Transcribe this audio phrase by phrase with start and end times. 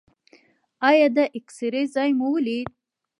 [0.89, 2.69] ایا د اکسرې ځای مو ولید؟